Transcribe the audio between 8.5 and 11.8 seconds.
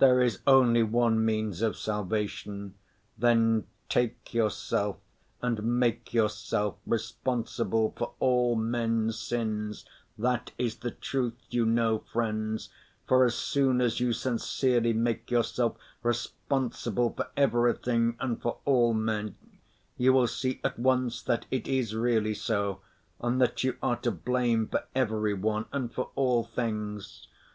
men's sins, that is the truth, you